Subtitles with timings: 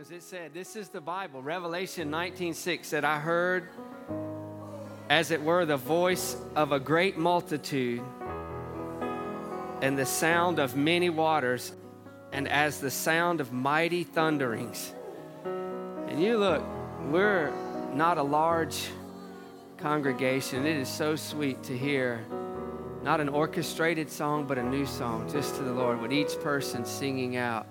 [0.00, 1.42] Because it said, this is the Bible.
[1.42, 3.68] Revelation 19:6 said, I heard,
[5.10, 8.00] as it were, the voice of a great multitude
[9.82, 11.74] and the sound of many waters,
[12.32, 14.94] and as the sound of mighty thunderings.
[15.44, 16.64] And you look,
[17.10, 17.52] we're
[17.92, 18.88] not a large
[19.76, 20.64] congregation.
[20.64, 22.24] It is so sweet to hear
[23.02, 26.86] not an orchestrated song, but a new song just to the Lord, with each person
[26.86, 27.66] singing out.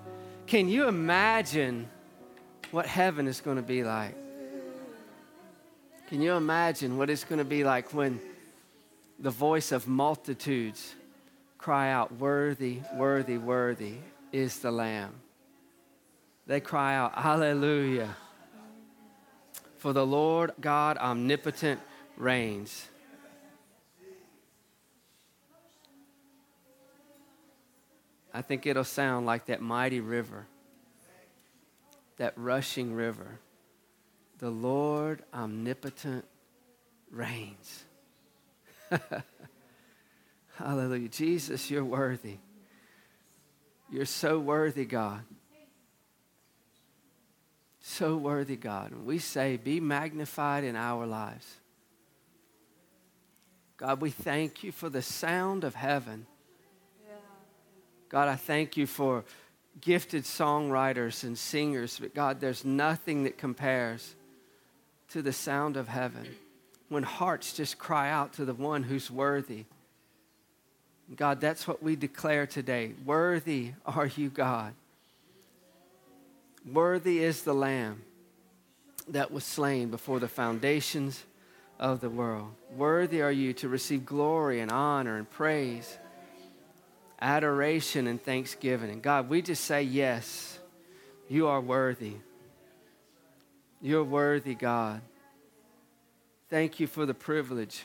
[0.46, 1.88] Can you imagine
[2.70, 4.14] what heaven is going to be like?
[6.08, 8.20] Can you imagine what it's going to be like when
[9.18, 10.94] the voice of multitudes
[11.56, 13.94] cry out, Worthy, worthy, worthy
[14.32, 15.12] is the Lamb?
[16.46, 18.16] They cry out, Hallelujah.
[19.78, 21.80] For the Lord God omnipotent
[22.16, 22.88] reigns.
[28.32, 30.46] I think it'll sound like that mighty river,
[32.20, 33.40] that rushing river.
[34.40, 36.26] The Lord omnipotent
[37.10, 37.84] reigns.
[40.56, 41.08] Hallelujah.
[41.08, 42.36] Jesus, you're worthy.
[43.90, 45.22] You're so worthy, God.
[47.80, 48.92] So worthy, God.
[48.92, 51.56] And we say, be magnified in our lives.
[53.78, 56.26] God, we thank you for the sound of heaven
[58.10, 59.24] God, I thank you for
[59.80, 61.98] gifted songwriters and singers.
[62.00, 64.14] But God, there's nothing that compares
[65.10, 66.26] to the sound of heaven
[66.88, 69.64] when hearts just cry out to the one who's worthy.
[71.16, 72.92] God, that's what we declare today.
[73.04, 74.74] Worthy are you, God.
[76.70, 78.02] Worthy is the Lamb
[79.08, 81.24] that was slain before the foundations
[81.78, 82.50] of the world.
[82.76, 85.98] Worthy are you to receive glory and honor and praise
[87.20, 88.90] adoration and thanksgiving.
[88.90, 90.58] And God, we just say, Yes,
[91.28, 92.14] you are worthy.
[93.82, 95.00] You're worthy, God.
[96.48, 97.84] Thank you for the privilege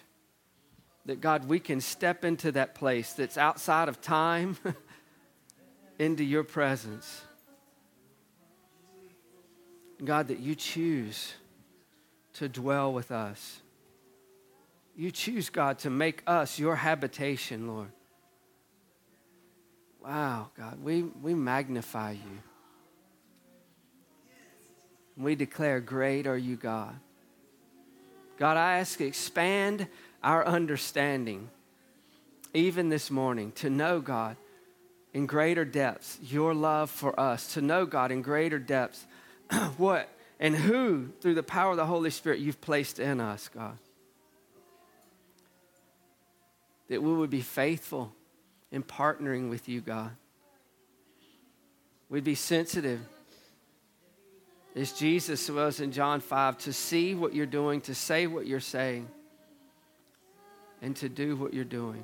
[1.05, 4.58] that, God, we can step into that place that's outside of time
[5.99, 7.21] into your presence.
[10.04, 11.36] God, that you choose
[12.33, 13.61] to dwell with us.
[14.98, 17.92] You choose, God, to make us your habitation, Lord.
[20.05, 22.39] Wow, God, we, we magnify you.
[25.17, 26.95] We declare, Great are you, God.
[28.38, 29.88] God, I ask, expand
[30.21, 31.49] our understanding,
[32.54, 34.38] even this morning, to know, God,
[35.11, 39.08] in greater depths, your love for us, to know, God, in greater depths,
[39.77, 40.08] what
[40.39, 43.77] and who, through the power of the Holy Spirit, you've placed in us, God.
[46.89, 48.14] That we would be faithful
[48.71, 50.11] in partnering with you, God.
[52.09, 52.99] We'd be sensitive,
[54.76, 58.59] as Jesus was in John 5, to see what you're doing, to say what you're
[58.59, 59.08] saying,
[60.81, 62.03] and to do what you're doing.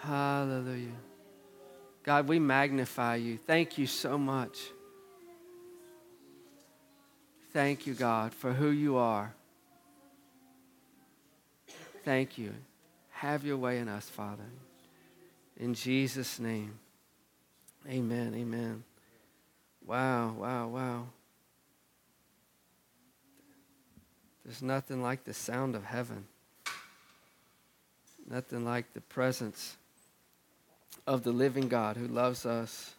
[0.00, 0.88] Hallelujah.
[2.02, 3.38] God, we magnify you.
[3.38, 4.58] Thank you so much.
[7.52, 9.34] Thank you, God, for who you are.
[12.04, 12.52] Thank you.
[13.20, 14.44] Have your way in us, Father.
[15.56, 16.78] In Jesus' name.
[17.88, 18.34] Amen.
[18.36, 18.84] Amen.
[19.86, 21.06] Wow, wow, wow.
[24.44, 26.26] There's nothing like the sound of heaven.
[28.28, 29.76] Nothing like the presence
[31.06, 32.92] of the living God who loves us.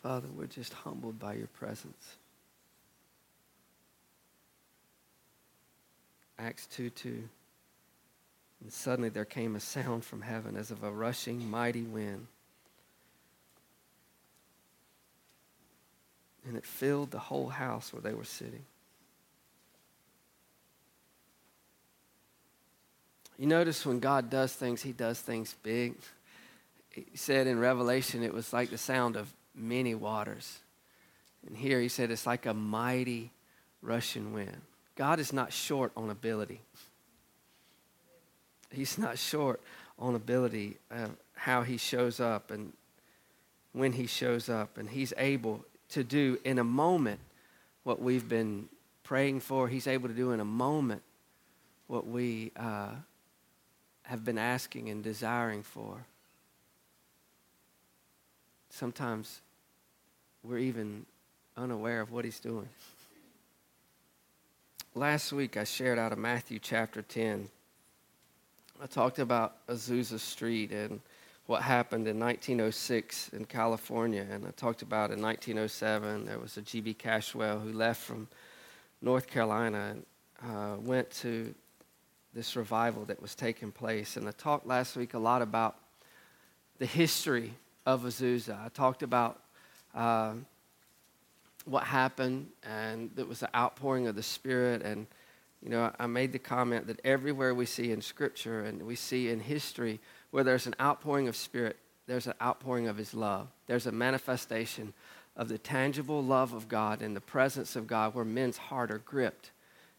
[0.00, 2.14] Father, we're just humbled by your presence.
[6.40, 7.28] Acts 2 2.
[8.62, 12.26] And suddenly there came a sound from heaven as of a rushing mighty wind.
[16.46, 18.64] And it filled the whole house where they were sitting.
[23.38, 25.94] You notice when God does things, he does things big.
[26.90, 30.58] He said in Revelation it was like the sound of many waters.
[31.46, 33.30] And here he said it's like a mighty
[33.80, 34.60] rushing wind.
[34.96, 36.60] God is not short on ability.
[38.70, 39.60] He's not short
[39.98, 42.72] on ability, uh, how he shows up and
[43.72, 44.78] when he shows up.
[44.78, 47.20] And he's able to do in a moment
[47.82, 48.68] what we've been
[49.02, 49.68] praying for.
[49.68, 51.02] He's able to do in a moment
[51.86, 52.90] what we uh,
[54.02, 56.04] have been asking and desiring for.
[58.70, 59.40] Sometimes
[60.44, 61.04] we're even
[61.56, 62.68] unaware of what he's doing.
[64.96, 67.48] Last week I shared out of Matthew chapter 10.
[68.82, 71.00] I talked about Azusa Street and
[71.46, 76.62] what happened in 1906 in California, and I talked about in 1907 there was a
[76.62, 76.94] G.B.
[76.94, 78.26] Cashwell who left from
[79.00, 80.06] North Carolina and
[80.42, 81.54] uh, went to
[82.34, 84.16] this revival that was taking place.
[84.16, 85.76] And I talked last week a lot about
[86.78, 87.52] the history
[87.86, 88.60] of Azusa.
[88.60, 89.38] I talked about
[89.94, 90.32] uh,
[91.64, 94.82] what happened, and it was the outpouring of the Spirit.
[94.82, 95.06] And,
[95.62, 99.28] you know, I made the comment that everywhere we see in Scripture and we see
[99.28, 101.76] in history where there's an outpouring of Spirit,
[102.06, 103.48] there's an outpouring of His love.
[103.66, 104.92] There's a manifestation
[105.36, 108.98] of the tangible love of God and the presence of God where men's heart are
[108.98, 109.50] gripped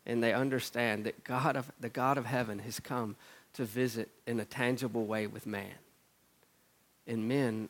[0.05, 3.15] and they understand that God of, the God of heaven has come
[3.53, 5.73] to visit in a tangible way with man.
[7.07, 7.69] And men,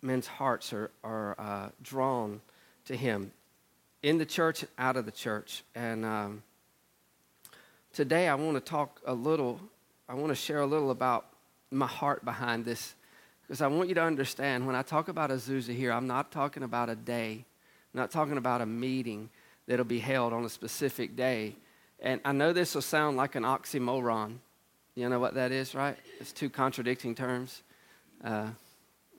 [0.00, 2.40] men's hearts are, are uh, drawn
[2.88, 3.30] to him
[4.02, 5.62] in the church out of the church.
[5.74, 6.42] And um,
[7.92, 9.60] today I want to talk a little,
[10.08, 11.26] I want to share a little about
[11.70, 12.94] my heart behind this
[13.42, 16.62] because I want you to understand when I talk about Azusa here, I'm not talking
[16.62, 17.44] about a day,
[17.94, 19.28] I'm not talking about a meeting
[19.66, 21.56] that'll be held on a specific day.
[22.00, 24.36] And I know this will sound like an oxymoron.
[24.94, 25.96] You know what that is, right?
[26.20, 27.62] It's two contradicting terms
[28.24, 28.48] uh,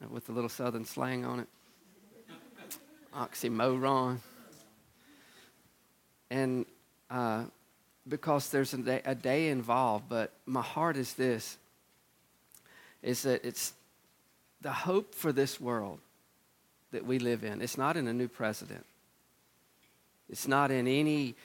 [0.09, 1.47] with a little southern slang on it.
[3.19, 4.19] Oxymoron.
[6.31, 6.65] And
[7.09, 7.43] uh,
[8.07, 11.57] because there's a day, a day involved, but my heart is this
[13.01, 13.73] is that it's
[14.61, 15.99] the hope for this world
[16.91, 17.61] that we live in.
[17.61, 18.85] It's not in a new president.
[20.29, 21.35] It's not in any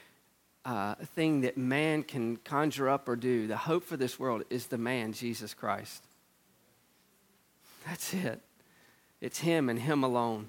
[0.65, 3.47] uh, thing that man can conjure up or do.
[3.47, 6.03] The hope for this world is the man, Jesus Christ.
[7.87, 8.41] That's it.
[9.21, 10.49] It's Him and Him alone.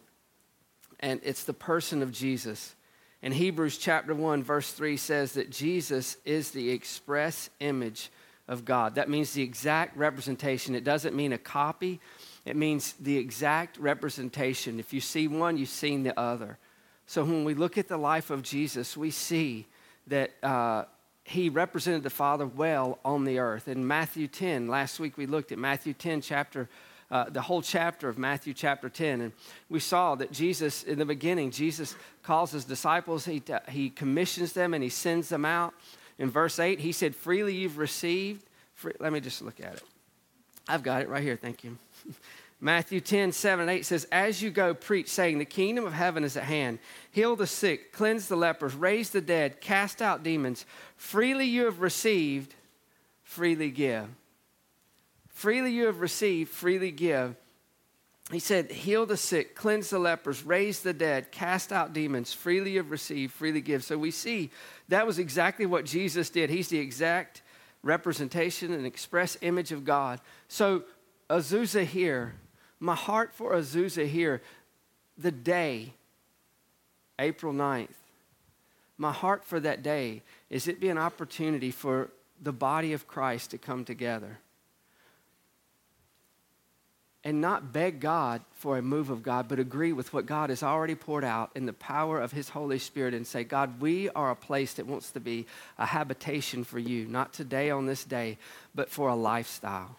[0.99, 2.75] And it's the person of Jesus.
[3.21, 8.11] And Hebrews chapter 1, verse 3 says that Jesus is the express image
[8.47, 8.95] of God.
[8.95, 10.75] That means the exact representation.
[10.75, 11.99] It doesn't mean a copy,
[12.45, 14.79] it means the exact representation.
[14.79, 16.59] If you see one, you've seen the other.
[17.07, 19.65] So when we look at the life of Jesus, we see
[20.07, 20.85] that uh,
[21.23, 23.67] he represented the Father well on the earth.
[23.67, 26.69] In Matthew 10, last week we looked at Matthew 10, chapter,
[27.11, 29.31] uh, the whole chapter of Matthew chapter 10, and
[29.69, 34.73] we saw that Jesus, in the beginning, Jesus calls his disciples, he, he commissions them,
[34.73, 35.73] and he sends them out.
[36.17, 38.43] In verse 8, he said, Freely you've received.
[38.73, 39.83] Free, let me just look at it.
[40.67, 41.35] I've got it right here.
[41.35, 41.77] Thank you.
[42.61, 46.23] Matthew 10, 7 and 8 says, As you go, preach, saying, The kingdom of heaven
[46.23, 46.79] is at hand.
[47.11, 50.65] Heal the sick, cleanse the lepers, raise the dead, cast out demons.
[50.95, 52.55] Freely you have received,
[53.23, 54.07] freely give.
[55.35, 57.35] Freely you have received, freely give.
[58.31, 62.33] He said, Heal the sick, cleanse the lepers, raise the dead, cast out demons.
[62.33, 63.83] Freely you have received, freely give.
[63.83, 64.49] So we see
[64.89, 66.49] that was exactly what Jesus did.
[66.49, 67.43] He's the exact
[67.83, 70.19] representation and express image of God.
[70.47, 70.85] So
[71.29, 72.33] Azusa here
[72.79, 74.41] my heart for Azusa here,
[75.17, 75.93] the day,
[77.19, 77.95] April 9th,
[78.97, 82.09] my heart for that day is it be an opportunity for
[82.41, 84.39] the body of Christ to come together
[87.25, 90.63] and not beg God for a move of God, but agree with what God has
[90.63, 94.31] already poured out in the power of His Holy Spirit and say, God, we are
[94.31, 98.37] a place that wants to be a habitation for you, not today on this day,
[98.73, 99.97] but for a lifestyle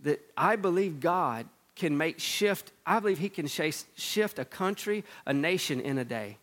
[0.00, 5.32] that I believe God can make shift, I believe He can shift a country, a
[5.32, 6.38] nation in a day.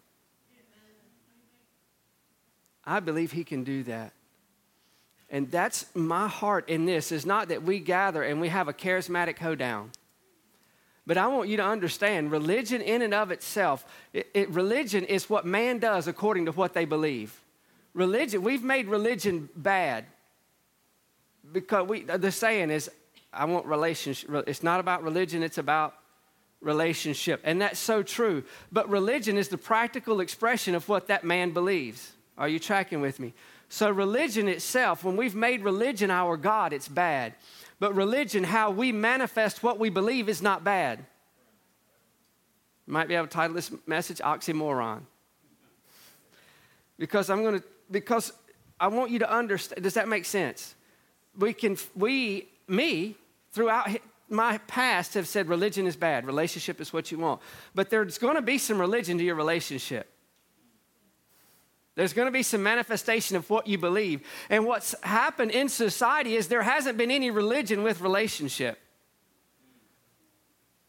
[2.85, 4.13] I believe He can do that.
[5.33, 8.73] And that's my heart in this is not that we gather and we have a
[8.73, 9.89] charismatic hoedown.
[11.07, 15.31] But I want you to understand religion, in and of itself, it, it, religion is
[15.31, 17.41] what man does according to what they believe.
[17.95, 20.05] Religion, we've made religion bad
[21.51, 22.89] because we, the saying is,
[23.33, 24.29] I want relationship.
[24.47, 25.95] It's not about religion, it's about
[26.61, 27.41] relationship.
[27.43, 28.43] And that's so true.
[28.71, 32.11] But religion is the practical expression of what that man believes.
[32.37, 33.33] Are you tracking with me?
[33.73, 37.33] So, religion itself, when we've made religion our God, it's bad.
[37.79, 40.99] But religion, how we manifest what we believe, is not bad.
[42.85, 45.01] You might be able to title this message Oxymoron.
[46.99, 48.31] Because I'm going to, because
[48.79, 49.81] I want you to understand.
[49.81, 50.75] Does that make sense?
[51.35, 53.15] We can, we, me,
[53.53, 53.89] throughout
[54.29, 57.41] my past have said religion is bad, relationship is what you want.
[57.73, 60.12] But there's going to be some religion to your relationship.
[61.95, 64.21] There's going to be some manifestation of what you believe.
[64.49, 68.79] And what's happened in society is there hasn't been any religion with relationship.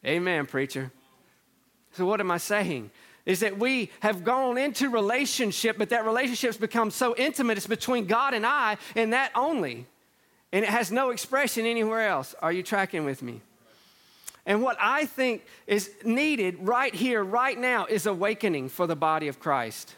[0.05, 0.91] Amen, preacher.
[1.93, 2.91] So, what am I saying?
[3.27, 8.07] Is that we have gone into relationship, but that relationship's become so intimate, it's between
[8.07, 9.87] God and I, and that only.
[10.53, 12.35] and it has no expression anywhere else.
[12.41, 13.41] Are you tracking with me?
[14.47, 19.29] And what I think is needed right here, right now, is awakening for the body
[19.29, 19.95] of Christ.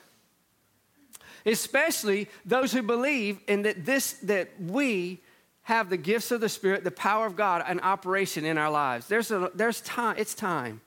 [1.46, 5.20] Especially those who believe in that this that we
[5.66, 9.08] have the gifts of the Spirit, the power of God, an operation in our lives.
[9.08, 10.80] There's, a, there's time, it's time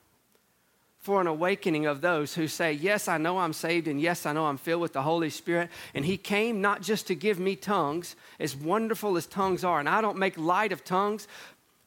[0.99, 4.31] for an awakening of those who say, Yes, I know I'm saved, and yes, I
[4.31, 5.69] know I'm filled with the Holy Spirit.
[5.93, 9.81] And He came not just to give me tongues, as wonderful as tongues are.
[9.81, 11.27] And I don't make light of tongues,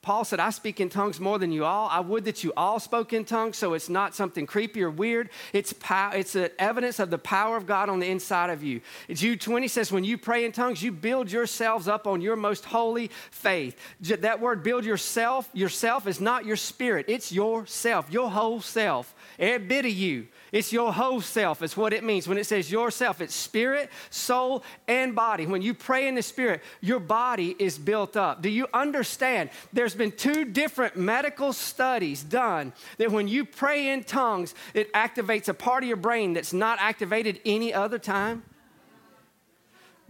[0.02, 1.88] Paul said, I speak in tongues more than you all.
[1.88, 5.30] I would that you all spoke in tongues, so it's not something creepy or weird.
[5.52, 8.80] It's, pow- it's an evidence of the power of God on the inside of you.
[9.09, 12.64] Jude 20 says, when you pray in tongues, you build yourselves up on your most
[12.64, 13.76] holy faith.
[14.00, 19.68] That word build yourself, yourself is not your spirit, it's yourself, your whole self, every
[19.68, 20.26] bit of you.
[20.52, 22.28] It's your whole self, It's what it means.
[22.28, 25.47] When it says yourself, it's spirit, soul, and body.
[25.47, 28.42] When you pray in the spirit, your body is built up.
[28.42, 29.49] Do you understand?
[29.73, 35.49] There's been two different medical studies done that when you pray in tongues, it activates
[35.49, 38.42] a part of your brain that's not activated any other time.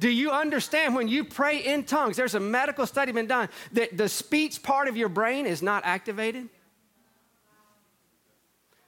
[0.01, 2.17] Do you understand when you pray in tongues?
[2.17, 5.85] There's a medical study been done that the speech part of your brain is not
[5.87, 6.49] activated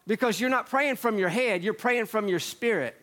[0.07, 2.97] because you're not praying from your head, you're praying from your spirit.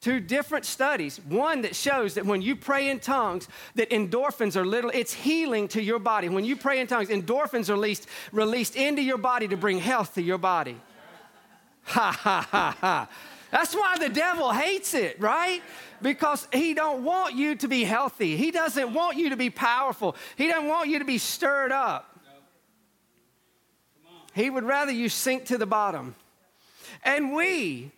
[0.00, 1.18] Two different studies.
[1.28, 5.66] One that shows that when you pray in tongues, that endorphins are little, it's healing
[5.68, 6.28] to your body.
[6.28, 10.14] When you pray in tongues, endorphins are released, released into your body to bring health
[10.16, 10.78] to your body.
[11.84, 13.08] Ha ha ha ha.
[13.50, 15.62] That's why the devil hates it, right?
[16.02, 18.36] Because he don't want you to be healthy.
[18.36, 20.16] He doesn't want you to be powerful.
[20.36, 22.13] He doesn't want you to be stirred up.
[24.34, 26.16] He would rather you sink to the bottom.
[27.04, 27.92] And we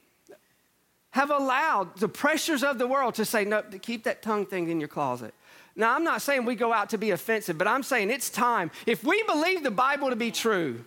[1.10, 4.78] have allowed the pressures of the world to say, no, keep that tongue thing in
[4.78, 5.32] your closet.
[5.74, 8.70] Now, I'm not saying we go out to be offensive, but I'm saying it's time.
[8.86, 10.84] If we believe the Bible to be true,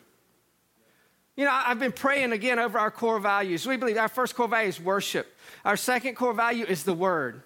[1.36, 3.66] you know, I've been praying again over our core values.
[3.66, 7.42] We believe our first core value is worship, our second core value is the Word.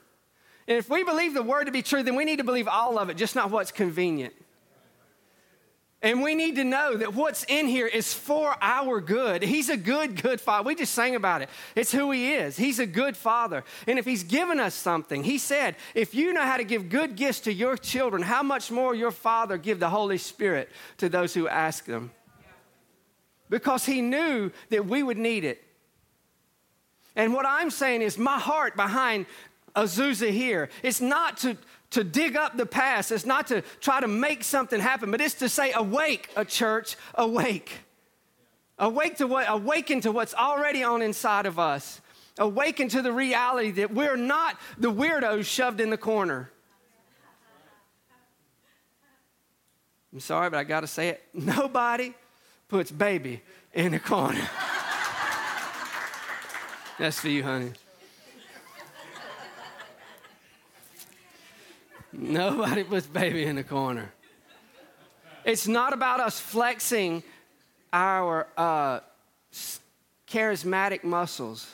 [0.67, 2.97] And if we believe the Word to be true, then we need to believe all
[2.97, 4.33] of it, just not what's convenient.
[6.03, 9.41] And we need to know that what's in here is for our good.
[9.41, 10.67] He's a good, good father.
[10.67, 11.49] We just sang about it.
[11.77, 12.57] It's who he is.
[12.57, 13.63] He's a good father.
[13.87, 17.15] And if he's given us something, he said, if you know how to give good
[17.15, 21.33] gifts to your children, how much more your father give the Holy Spirit to those
[21.33, 22.11] who ask them?
[23.49, 25.63] Because he knew that we would need it.
[27.15, 29.25] And what I'm saying is, my heart behind
[29.75, 31.57] Azusa here, it's not to
[31.93, 33.11] to dig up the past.
[33.11, 36.95] It's not to try to make something happen, but it's to say, awake, a church,
[37.13, 37.71] awake.
[38.79, 42.01] Awake to what, awaken to what's already on inside of us.
[42.39, 46.49] Awaken to the reality that we're not the weirdos shoved in the corner.
[50.11, 51.23] I'm sorry, but I got to say it.
[51.33, 52.15] Nobody
[52.67, 54.41] puts baby in the corner.
[56.97, 57.73] That's for you, honey.
[62.13, 64.13] Nobody puts baby in the corner.
[65.43, 67.23] It's not about us flexing
[67.91, 68.99] our uh,
[70.27, 71.67] charismatic muscles.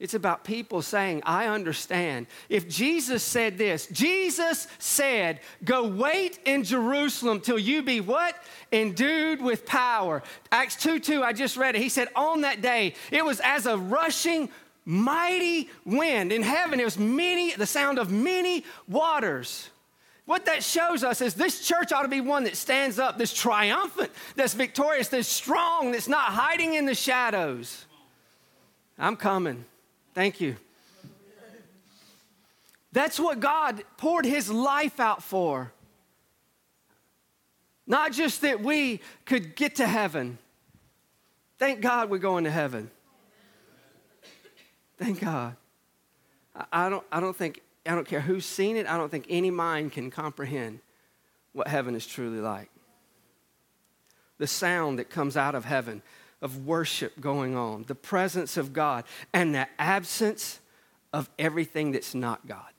[0.00, 2.26] It's about people saying, I understand.
[2.48, 8.34] If Jesus said this, Jesus said, Go wait in Jerusalem till you be what?
[8.72, 10.22] Endued with power.
[10.50, 11.82] Acts 2 2, I just read it.
[11.82, 14.50] He said, On that day, it was as a rushing
[14.84, 16.32] mighty wind.
[16.32, 19.70] In heaven, it was many, the sound of many waters.
[20.26, 23.34] What that shows us is this church ought to be one that stands up, that's
[23.34, 27.84] triumphant, that's victorious, that's strong, that's not hiding in the shadows.
[28.98, 29.64] I'm coming.
[30.14, 30.56] Thank you.
[32.92, 35.72] That's what God poured his life out for.
[37.86, 40.38] Not just that we could get to heaven.
[41.58, 42.90] Thank God we're going to heaven.
[44.98, 45.56] Thank God.
[46.72, 49.50] I don't, I don't think, I don't care who's seen it, I don't think any
[49.50, 50.80] mind can comprehend
[51.52, 52.70] what heaven is truly like.
[54.38, 56.02] The sound that comes out of heaven
[56.42, 60.60] of worship going on, the presence of God, and the absence
[61.12, 62.70] of everything that's not God.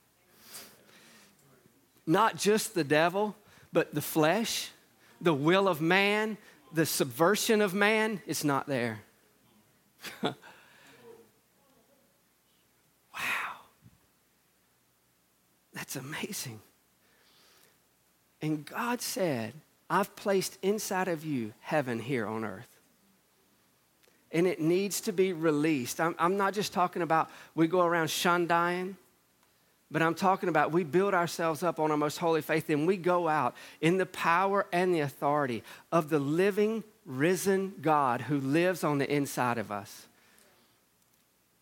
[2.05, 3.35] Not just the devil,
[3.73, 4.69] but the flesh,
[5.19, 6.37] the will of man,
[6.71, 8.99] the subversion of man, it's not there.
[15.75, 16.59] That's amazing.
[18.41, 19.53] And God said,
[19.89, 22.67] I've placed inside of you heaven here on earth.
[24.31, 26.01] And it needs to be released.
[26.01, 28.97] I'm, I'm not just talking about we go around shundying,
[29.91, 32.97] But I'm talking about we build ourselves up on our most holy faith and we
[32.97, 38.83] go out in the power and the authority of the living, risen God who lives
[38.83, 40.07] on the inside of us.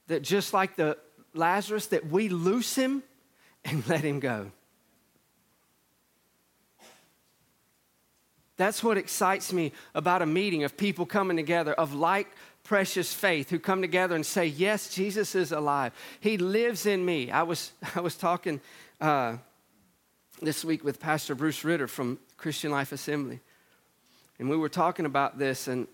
[0.08, 0.98] That just like the
[1.34, 3.04] Lazarus, that we loose him
[3.66, 4.52] and let him go.
[8.56, 12.28] That's what excites me about a meeting of people coming together of like
[12.64, 15.92] precious faith who come together and say, Yes, Jesus is alive.
[16.20, 17.32] He lives in me.
[17.32, 18.62] I was, I was talking
[19.02, 19.38] uh,
[20.42, 23.40] this week with Pastor Bruce Ritter from Christian Life Assembly.
[24.40, 25.88] And we were talking about this, and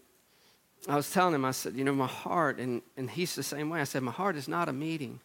[0.87, 3.69] I was telling him, I said, You know, my heart, and, and he's the same
[3.69, 3.81] way.
[3.81, 5.19] I said, My heart is not a meeting.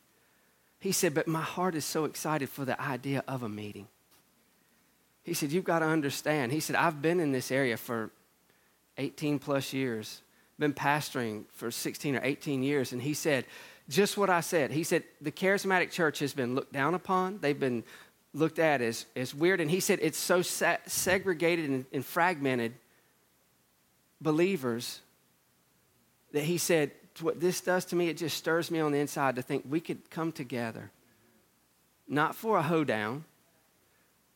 [0.84, 3.88] He said, But my heart is so excited for the idea of a meeting.
[5.22, 6.52] He said, You've got to understand.
[6.52, 8.10] He said, I've been in this area for
[8.98, 10.20] 18 plus years
[10.58, 13.46] been pastoring for 16 or 18 years, and he said
[13.88, 14.72] just what I said.
[14.72, 17.82] He said the charismatic church has been looked down upon, they've been
[18.34, 22.74] looked at as, as weird, and he said it's so segregated and, and fragmented
[24.20, 25.00] believers
[26.32, 29.36] that he said, What this does to me, it just stirs me on the inside
[29.36, 30.90] to think we could come together,
[32.08, 33.24] not for a hoedown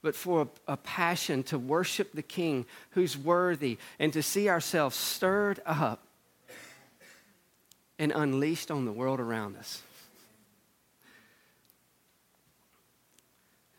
[0.02, 4.97] but for a, a, passion to worship the King who's worthy and to see ourselves
[4.97, 6.02] stirred up
[7.99, 9.82] and unleashed on the world around us.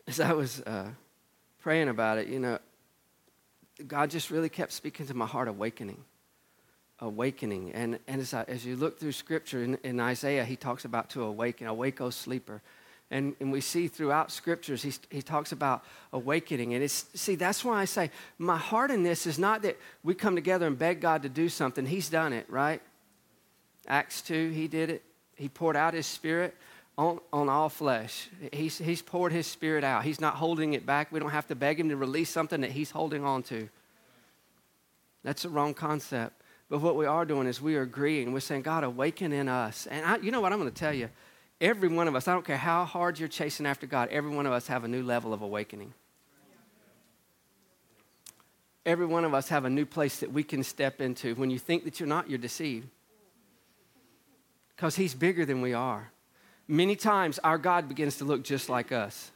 [0.06, 0.90] As I was uh,
[1.62, 2.58] praying about it, you know,
[3.86, 6.04] God just really kept speaking to my heart, awakening.
[7.00, 7.72] Awakening.
[7.72, 11.10] And, and as, I, as you look through scripture in, in Isaiah, he talks about
[11.10, 12.60] to awaken, awake, O sleeper.
[13.10, 16.74] And, and we see throughout scriptures, he, he talks about awakening.
[16.74, 20.14] And it's, see, that's why I say my heart in this is not that we
[20.14, 21.86] come together and beg God to do something.
[21.86, 22.80] He's done it, right?
[23.88, 25.02] Acts 2, he did it.
[25.34, 26.54] He poured out his spirit
[26.96, 28.28] on, on all flesh.
[28.52, 30.04] He's, he's poured his spirit out.
[30.04, 31.10] He's not holding it back.
[31.10, 33.68] We don't have to beg him to release something that he's holding on to.
[35.24, 36.39] That's the wrong concept.
[36.70, 38.32] But what we are doing is we are agreeing.
[38.32, 39.86] We're saying, God, awaken in us.
[39.88, 41.10] And I, you know what I'm going to tell you?
[41.60, 44.46] Every one of us, I don't care how hard you're chasing after God, every one
[44.46, 45.92] of us have a new level of awakening.
[48.86, 51.34] Every one of us have a new place that we can step into.
[51.34, 52.88] When you think that you're not, you're deceived
[54.74, 56.10] because He's bigger than we are.
[56.66, 59.30] Many times our God begins to look just like us.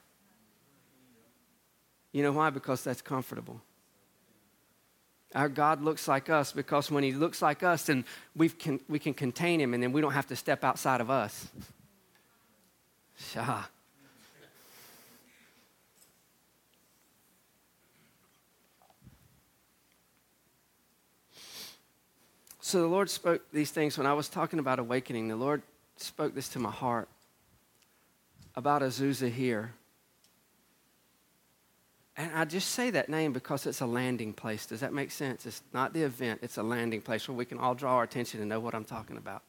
[2.13, 2.49] You know why?
[2.49, 3.61] Because that's comfortable.
[5.35, 8.05] Our God looks like us because when He looks like us, then
[8.37, 11.11] we can, we can contain Him and then we don't have to step outside of
[11.11, 11.49] us.
[13.17, 13.65] Shah.
[22.61, 25.29] So the Lord spoke these things when I was talking about awakening.
[25.29, 25.63] The Lord
[25.97, 27.09] spoke this to my heart
[28.57, 29.75] about Azusa here.
[32.17, 34.67] And I just say that name because it's a landing place.
[34.67, 35.47] Does that make sense?
[35.47, 38.41] It's not the event, it's a landing place where we can all draw our attention
[38.41, 39.43] and know what I'm talking about.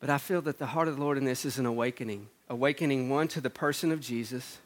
[0.00, 2.28] But I feel that the heart of the Lord in this is an awakening.
[2.48, 4.58] Awakening, one, to the person of Jesus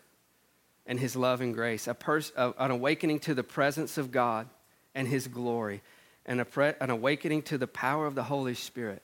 [0.86, 4.48] and his love and grace, a pers- an awakening to the presence of God
[4.94, 5.82] and his glory
[6.28, 9.02] and an awakening to the power of the Holy Spirit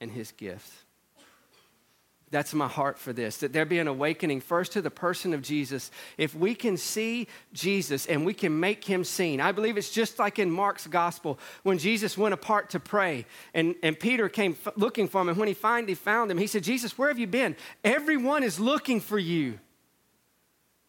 [0.00, 0.70] and his gifts.
[2.30, 5.40] That's my heart for this, that there be an awakening first to the person of
[5.40, 5.90] Jesus.
[6.18, 10.18] If we can see Jesus and we can make him seen, I believe it's just
[10.18, 14.74] like in Mark's gospel when Jesus went apart to pray and, and Peter came f-
[14.76, 15.30] looking for him.
[15.30, 17.56] And when he finally found him, he said, Jesus, where have you been?
[17.82, 19.58] Everyone is looking for you.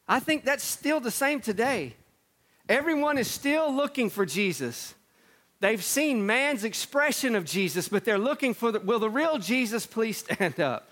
[0.05, 1.93] I think that's still the same today.
[2.67, 4.93] Everyone is still looking for Jesus.
[5.61, 9.85] They've seen man's expression of Jesus, but they're looking for the, will the real Jesus
[9.85, 10.88] please stand up?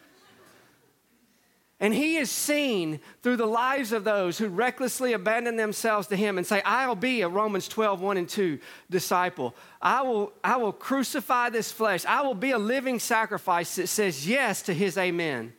[1.80, 6.40] And he is seen through the lives of those who recklessly abandon themselves to him
[6.40, 8.58] and say, I'll be a Romans 12, 1 and 2
[8.90, 9.56] disciple.
[9.80, 12.04] I will, I will crucify this flesh.
[12.06, 15.54] I will be a living sacrifice that says yes to his amen.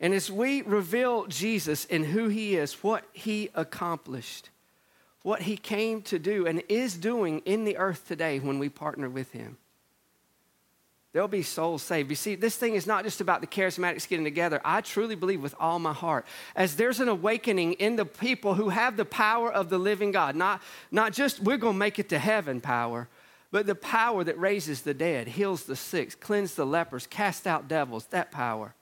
[0.00, 4.48] And as we reveal Jesus and who he is, what he accomplished,
[5.22, 9.10] what he came to do and is doing in the earth today when we partner
[9.10, 9.58] with him.
[11.14, 12.10] There'll be souls saved.
[12.10, 14.60] You see, this thing is not just about the charismatics getting together.
[14.64, 18.70] I truly believe with all my heart, as there's an awakening in the people who
[18.70, 22.08] have the power of the living God, not, not just we're going to make it
[22.08, 23.08] to heaven power,
[23.52, 27.68] but the power that raises the dead, heals the sick, cleanses the lepers, casts out
[27.68, 28.74] devils, that power,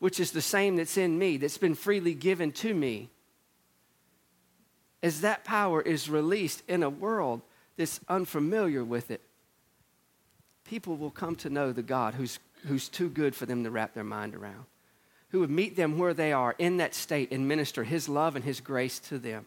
[0.00, 3.08] which is the same that's in me, that's been freely given to me
[5.02, 7.40] as that power is released in a world
[7.76, 9.22] that's unfamiliar with it,
[10.68, 13.94] people will come to know the God who's who's too good for them to wrap
[13.94, 14.64] their mind around,
[15.30, 18.44] who would meet them where they are in that state and minister his love and
[18.44, 19.46] his grace to them.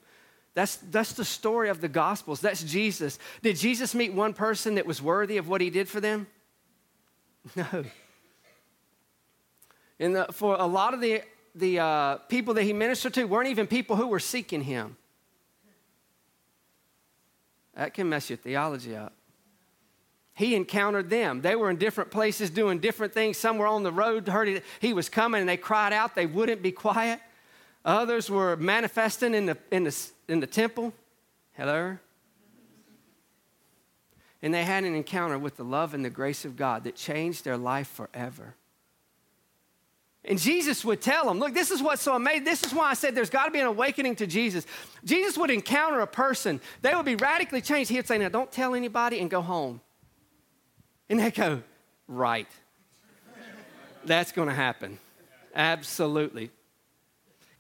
[0.54, 2.42] That's, that's the story of the Gospels.
[2.42, 3.20] That's Jesus.
[3.42, 6.28] Did Jesus meet one person that was worthy of what he did for them?
[7.56, 7.84] No.
[10.00, 11.22] And the, for a lot of the,
[11.54, 14.98] the uh, people that he ministered to weren't even people who were seeking him.
[17.76, 19.14] That can mess your theology up.
[20.41, 21.41] He encountered them.
[21.41, 23.38] They were in different places doing different things.
[23.38, 26.15] Some were on the road, heard he was coming, and they cried out.
[26.15, 27.19] They wouldn't be quiet.
[27.86, 29.95] Others were manifesting in the, in the,
[30.27, 30.93] in the temple.
[31.54, 31.95] Hello?
[34.41, 37.45] And they had an encounter with the love and the grace of God that changed
[37.45, 38.56] their life forever.
[40.25, 42.45] And Jesus would tell them, look, this is what's so amazing.
[42.45, 44.65] This is why I said there's got to be an awakening to Jesus.
[45.06, 47.91] Jesus would encounter a person, they would be radically changed.
[47.91, 49.82] He would say, now don't tell anybody and go home.
[51.12, 51.62] And they go,
[52.08, 52.47] right.
[54.06, 54.97] That's going to happen.
[55.54, 56.52] Absolutely.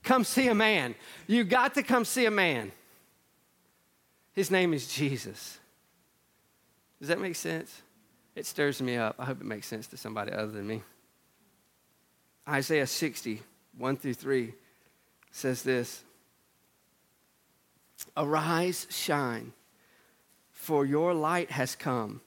[0.03, 0.95] Come see a man.
[1.27, 2.71] You got to come see a man.
[4.31, 5.59] His name is Jesus.
[6.99, 7.81] Does that make sense?
[8.35, 9.15] It stirs me up.
[9.19, 10.81] I hope it makes sense to somebody other than me.
[12.47, 13.41] Isaiah 60,
[13.77, 14.53] 1 through 3
[15.29, 16.05] says this
[18.15, 19.51] Arise, shine,
[20.51, 22.21] for your light has come,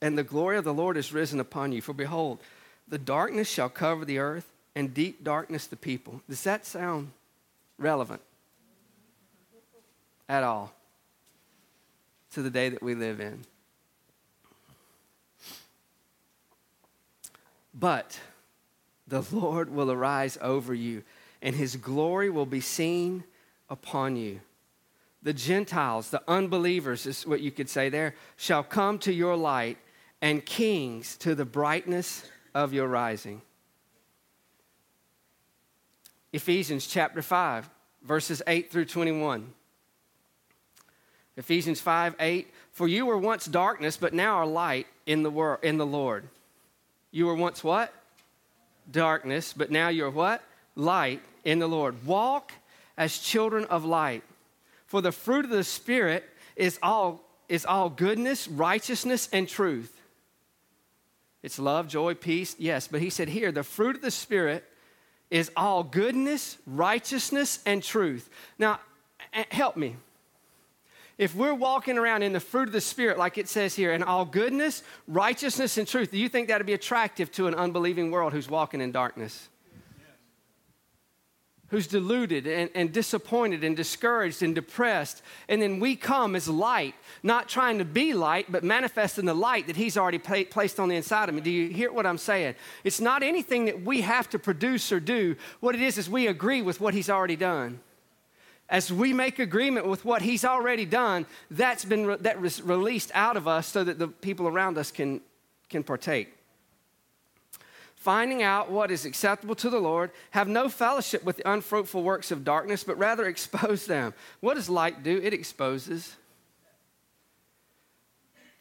[0.00, 1.80] and the glory of the Lord is risen upon you.
[1.80, 2.38] For behold,
[2.86, 6.22] the darkness shall cover the earth, and deep darkness the people.
[6.28, 7.10] Does that sound
[7.78, 8.20] relevant
[10.28, 10.72] at all
[12.32, 13.40] to the day that we live in?
[17.74, 18.20] But
[19.06, 21.02] the Lord will arise over you,
[21.42, 23.24] and his glory will be seen
[23.70, 24.40] upon you.
[25.22, 29.78] The Gentiles, the unbelievers, is what you could say there, shall come to your light,
[30.20, 33.42] and kings to the brightness of your rising.
[36.32, 37.68] Ephesians chapter 5,
[38.02, 39.52] verses 8 through 21.
[41.36, 45.60] Ephesians 5 8, for you were once darkness, but now are light in the, wor-
[45.62, 46.28] in the Lord.
[47.10, 47.94] You were once what?
[48.90, 50.42] darkness, but now you're what?
[50.74, 52.06] Light in the Lord.
[52.06, 52.52] Walk
[52.96, 54.22] as children of light.
[54.86, 56.24] For the fruit of the Spirit
[56.56, 59.97] is all, is all goodness, righteousness, and truth.
[61.42, 62.88] It's love, joy, peace, yes.
[62.88, 64.64] But he said here, the fruit of the Spirit
[65.30, 68.28] is all goodness, righteousness, and truth.
[68.58, 68.80] Now,
[69.50, 69.96] help me
[71.18, 74.04] if we're walking around in the fruit of the Spirit, like it says here, in
[74.04, 78.12] all goodness, righteousness, and truth, do you think that would be attractive to an unbelieving
[78.12, 79.48] world who's walking in darkness?
[81.68, 85.22] Who's deluded and, and, disappointed and discouraged and depressed.
[85.48, 89.66] And then we come as light, not trying to be light, but manifesting the light
[89.66, 91.42] that He's already pla- placed on the inside of me.
[91.42, 92.54] Do you hear what I'm saying?
[92.84, 95.36] It's not anything that we have to produce or do.
[95.60, 97.80] What it is, is we agree with what He's already done
[98.68, 103.10] as we make agreement with what he's already done, that's been re- that was released
[103.14, 105.20] out of us so that the people around us can,
[105.68, 106.37] can partake.
[108.08, 112.30] Finding out what is acceptable to the Lord, have no fellowship with the unfruitful works
[112.30, 114.14] of darkness, but rather expose them.
[114.40, 115.20] What does light do?
[115.22, 116.16] It exposes.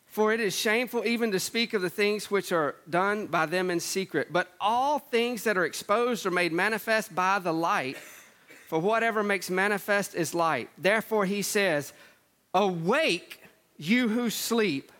[0.05, 3.71] For it is shameful even to speak of the things which are done by them
[3.71, 4.33] in secret.
[4.33, 7.95] But all things that are exposed are made manifest by the light
[8.67, 10.69] for whatever makes manifest is light.
[10.77, 11.93] Therefore, he says,
[12.53, 13.41] Awake,
[13.77, 14.91] you who sleep.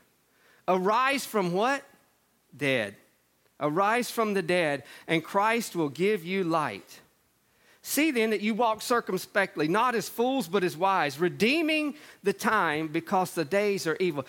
[0.70, 1.84] Arise from what?
[2.56, 2.96] Dead.
[3.60, 7.00] Arise from the dead, and Christ will give you light.
[7.82, 12.90] See then that you walk circumspectly, not as fools, but as wise, redeeming the time
[12.90, 14.26] because the days are evil.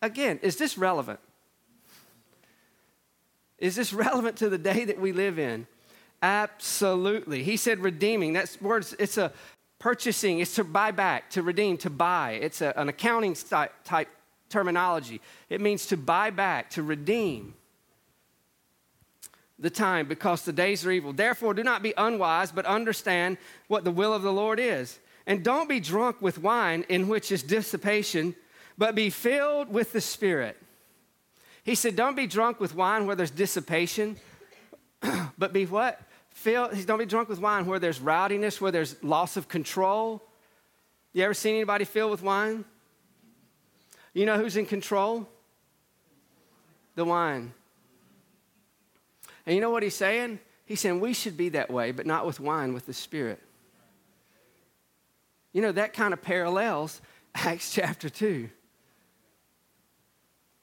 [0.00, 1.20] Again, is this relevant?
[3.58, 5.66] Is this relevant to the day that we live in?
[6.22, 7.42] Absolutely.
[7.42, 8.32] He said redeeming.
[8.32, 9.32] That's words, it's a
[9.80, 12.38] purchasing, it's to buy back, to redeem, to buy.
[12.40, 13.34] It's a, an accounting
[13.84, 14.08] type
[14.48, 15.20] terminology.
[15.50, 17.54] It means to buy back, to redeem
[19.62, 21.12] the time because the days are evil.
[21.12, 24.98] Therefore, do not be unwise, but understand what the will of the Lord is.
[25.24, 28.34] And don't be drunk with wine, in which is dissipation,
[28.76, 30.60] but be filled with the Spirit.
[31.62, 34.16] He said, Don't be drunk with wine where there's dissipation,
[35.38, 36.00] but be what?
[36.30, 40.20] Fill, don't be drunk with wine where there's rowdiness, where there's loss of control.
[41.12, 42.64] You ever seen anybody filled with wine?
[44.12, 45.28] You know who's in control?
[46.96, 47.52] The wine.
[49.46, 50.38] And you know what he's saying?
[50.64, 53.42] He's saying we should be that way, but not with wine, with the Spirit.
[55.52, 57.00] You know, that kind of parallels
[57.34, 58.48] Acts chapter 2.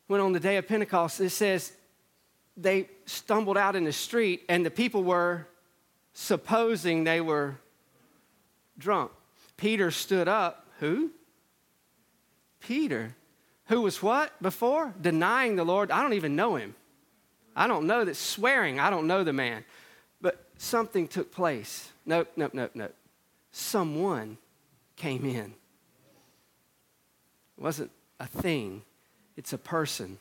[0.07, 1.71] When on the day of Pentecost, it says
[2.57, 5.47] they stumbled out in the street, and the people were
[6.13, 7.57] supposing they were
[8.77, 9.11] drunk.
[9.57, 10.67] Peter stood up.
[10.79, 11.11] Who?
[12.59, 13.15] Peter.
[13.65, 14.93] Who was what before?
[14.99, 15.91] Denying the Lord.
[15.91, 16.75] I don't even know him.
[17.55, 18.79] I don't know that swearing.
[18.79, 19.65] I don't know the man.
[20.21, 21.89] But something took place.
[22.05, 22.95] Nope, nope, nope, nope.
[23.51, 24.37] Someone
[24.95, 25.53] came in.
[27.57, 28.83] It wasn't a thing,
[29.35, 30.17] it's a person.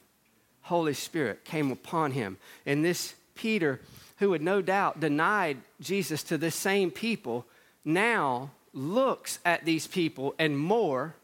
[0.63, 2.37] Holy Spirit came upon him.
[2.67, 3.81] And this Peter,
[4.19, 7.47] who had no doubt denied Jesus to the same people,
[7.85, 11.15] now looks at these people and more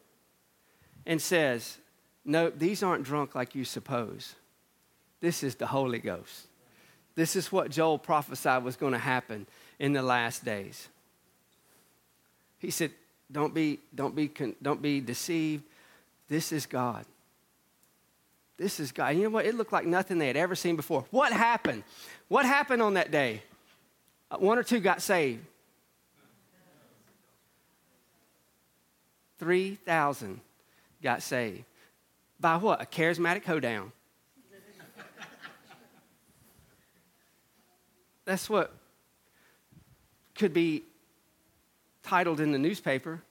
[1.05, 1.79] and says,
[2.25, 4.35] No, these aren't drunk like you suppose.
[5.25, 6.49] This is the Holy Ghost.
[7.15, 9.47] This is what Joel prophesied was going to happen
[9.79, 10.87] in the last days.
[12.59, 12.91] He said,
[13.33, 15.63] Don't be, don't be, don't be deceived.
[16.29, 17.07] This is God.
[18.59, 19.17] This is God.
[19.17, 19.47] You know what?
[19.47, 21.07] It looked like nothing they had ever seen before.
[21.11, 21.85] What happened?
[22.29, 23.41] What happened on that day?
[24.31, 25.43] Uh, one or two got saved.
[29.39, 30.39] 3,000
[31.03, 31.65] got saved.
[32.39, 32.83] By what?
[32.83, 33.91] A charismatic hoedown.
[38.25, 38.73] That's what
[40.35, 40.83] could be
[42.03, 43.23] titled in the newspaper.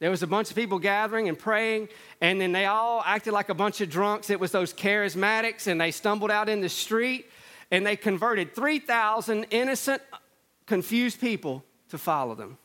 [0.00, 1.88] There was a bunch of people gathering and praying,
[2.20, 4.28] and then they all acted like a bunch of drunks.
[4.28, 7.26] It was those charismatics, and they stumbled out in the street
[7.70, 10.02] and they converted 3,000 innocent,
[10.66, 12.58] confused people to follow them.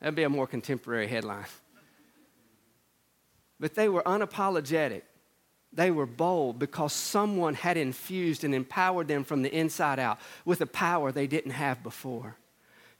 [0.00, 1.46] That'd be a more contemporary headline.
[3.58, 5.02] But they were unapologetic.
[5.76, 10.62] They were bold because someone had infused and empowered them from the inside out with
[10.62, 12.34] a power they didn't have before.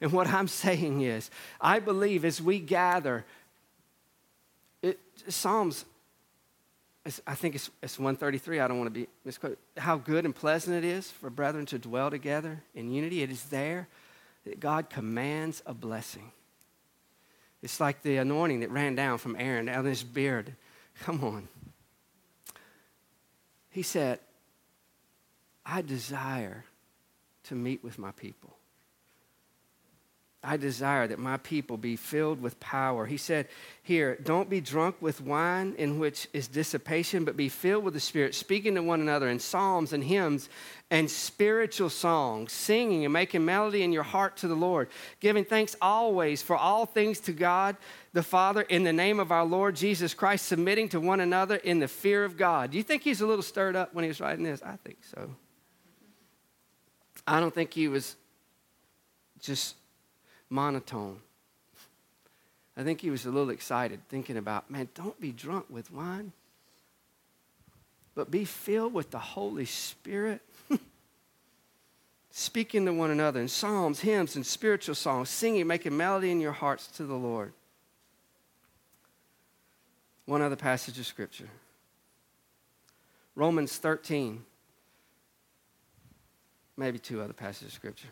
[0.01, 3.25] And what I'm saying is, I believe as we gather,
[4.83, 5.87] it, Psalms,
[7.27, 9.57] I think it's, it's 133, I don't want to be misquoted.
[9.79, 13.23] How good and pleasant it is for brethren to dwell together in unity.
[13.23, 13.89] It is there
[14.45, 16.31] that God commands a blessing.
[17.63, 20.55] It's like the anointing that ran down from Aaron down his beard.
[21.01, 21.49] Come on.
[23.77, 24.21] He said,
[25.67, 26.65] I desire
[27.43, 28.56] to meet with my people.
[30.45, 33.07] I desire that my people be filled with power.
[33.07, 33.49] He said
[33.83, 38.01] here, don't be drunk with wine in which is dissipation, but be filled with the
[38.01, 40.49] Spirit, speaking to one another in psalms and hymns
[40.89, 45.75] and spiritual songs, singing and making melody in your heart to the Lord, giving thanks
[45.83, 47.77] always for all things to God
[48.13, 51.81] the Father in the name of our Lord Jesus Christ, submitting to one another in
[51.81, 52.71] the fear of God.
[52.71, 54.63] Do you think he's a little stirred up when he was writing this?
[54.63, 55.35] I think so.
[57.27, 58.15] I don't think he was
[59.41, 59.75] just
[60.51, 61.21] monotone.
[62.77, 66.33] I think he was a little excited, thinking about, man, don't be drunk with wine,
[68.15, 70.43] but be filled with the Holy Spirit.
[72.31, 76.53] Speaking to one another in psalms, hymns, and spiritual songs, singing, making melody in your
[76.53, 77.53] hearts to the Lord.
[80.27, 81.49] One other passage of Scripture
[83.35, 84.43] Romans 13.
[86.79, 88.09] Maybe two other passages of Scripture.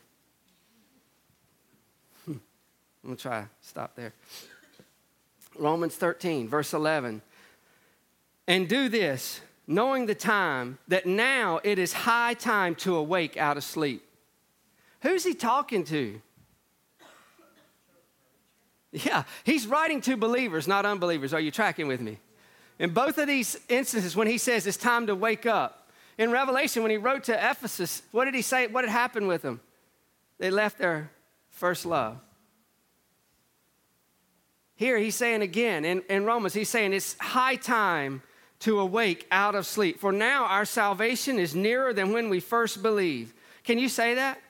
[3.05, 4.15] I'm going to try stop there.
[5.59, 7.21] Romans 13, verse 11.
[8.49, 13.59] And do this, knowing the time, that now it is high time to awake out
[13.59, 14.03] of sleep.
[15.03, 16.21] Who's he talking to?
[18.91, 21.35] Yeah, he's writing to believers, not unbelievers.
[21.35, 22.19] Are you tracking with me?
[22.79, 26.83] In both of these instances, when he says it's time to wake up, in Revelation,
[26.83, 28.67] when he wrote to Ephesus, what did he say?
[28.67, 29.61] What had happened with them?
[30.39, 31.11] They left their
[31.51, 32.19] first love.
[34.77, 38.23] Here he's saying again in, in Romans, he's saying it's high time
[38.61, 40.01] to awake out of sleep.
[40.01, 43.35] For now our salvation is nearer than when we first believed.
[43.63, 44.41] Can you say that?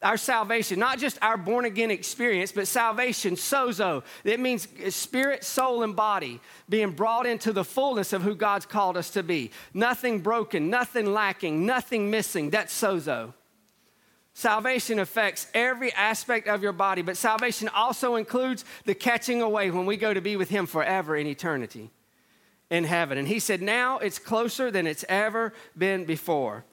[0.00, 4.04] Our salvation, not just our born again experience, but salvation, sozo.
[4.22, 8.96] It means spirit, soul, and body being brought into the fullness of who God's called
[8.96, 9.50] us to be.
[9.74, 12.50] Nothing broken, nothing lacking, nothing missing.
[12.50, 13.34] That's sozo.
[14.38, 19.84] Salvation affects every aspect of your body, but salvation also includes the catching away when
[19.84, 21.90] we go to be with Him forever in eternity
[22.70, 23.18] in heaven.
[23.18, 26.64] And He said, Now it's closer than it's ever been before.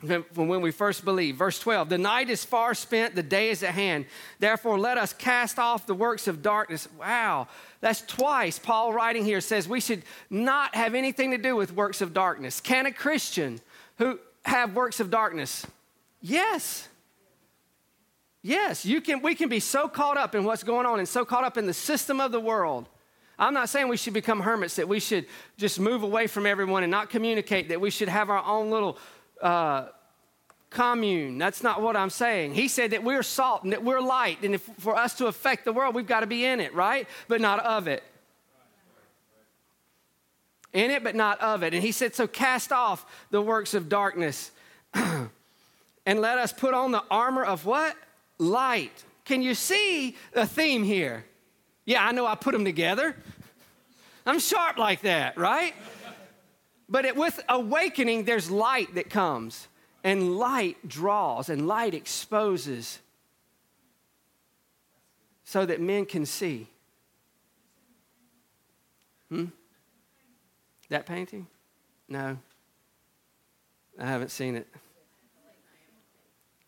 [0.00, 1.36] When we first believe.
[1.36, 4.06] Verse 12 The night is far spent, the day is at hand.
[4.38, 6.88] Therefore, let us cast off the works of darkness.
[6.98, 7.48] Wow,
[7.82, 12.00] that's twice Paul writing here says we should not have anything to do with works
[12.00, 12.58] of darkness.
[12.58, 13.60] Can a Christian
[13.98, 15.66] who have works of darkness
[16.28, 16.88] Yes.
[18.42, 21.24] Yes, you can, we can be so caught up in what's going on and so
[21.24, 22.88] caught up in the system of the world
[23.38, 25.26] I'm not saying we should become hermits, that we should
[25.58, 28.98] just move away from everyone and not communicate, that we should have our own little
[29.42, 29.88] uh,
[30.70, 31.36] commune.
[31.36, 32.54] That's not what I'm saying.
[32.54, 35.66] He said that we're salt and that we're light, and if, for us to affect
[35.66, 37.06] the world, we've got to be in it, right?
[37.28, 38.02] But not of it.
[40.72, 41.74] In it, but not of it.
[41.74, 44.50] And he said, So cast off the works of darkness
[46.06, 47.94] and let us put on the armor of what?
[48.38, 49.04] Light.
[49.24, 51.24] Can you see the theme here?
[51.84, 53.16] Yeah, I know I put them together.
[54.24, 55.74] I'm sharp like that, right?
[56.88, 59.66] But it, with awakening, there's light that comes,
[60.04, 63.00] and light draws, and light exposes
[65.44, 66.68] so that men can see.
[69.28, 69.46] Hmm?
[70.88, 71.48] That painting?
[72.08, 72.38] No.
[73.98, 74.68] I haven't seen it.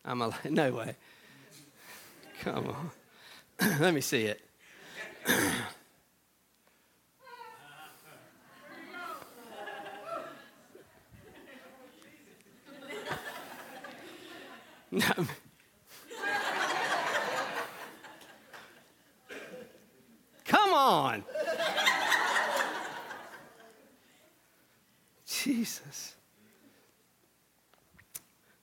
[0.09, 0.95] I'm a no way.
[2.41, 2.89] Come on.
[3.79, 4.41] Let me see it.
[14.91, 15.27] no.
[20.45, 21.23] Come on.
[25.27, 26.15] Jesus.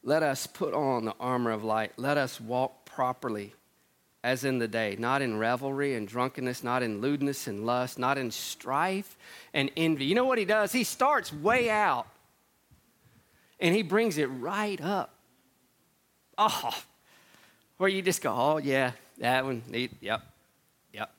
[0.07, 1.91] Let us put on the armor of light.
[1.97, 3.53] Let us walk properly
[4.23, 8.17] as in the day, not in revelry and drunkenness, not in lewdness and lust, not
[8.17, 9.17] in strife
[9.53, 10.05] and envy.
[10.05, 10.71] You know what he does?
[10.71, 12.07] He starts way out
[13.59, 15.13] and he brings it right up.
[16.39, 16.71] Oh,
[17.79, 20.23] where you just go, oh, yeah, that one, neat, yep,
[20.93, 21.11] yep.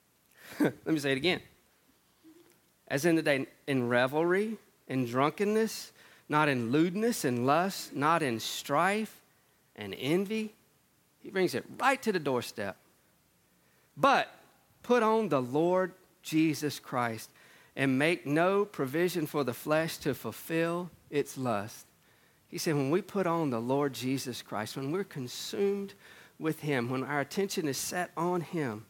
[0.58, 1.40] Let me say it again.
[2.88, 4.56] As in the day, in revelry,
[4.88, 5.92] in drunkenness,
[6.30, 9.20] not in lewdness and lust, not in strife
[9.74, 10.54] and envy.
[11.18, 12.76] He brings it right to the doorstep.
[13.96, 14.32] But
[14.84, 17.30] put on the Lord Jesus Christ
[17.74, 21.84] and make no provision for the flesh to fulfill its lust.
[22.46, 25.94] He said, when we put on the Lord Jesus Christ, when we're consumed
[26.38, 28.86] with Him, when our attention is set on Him,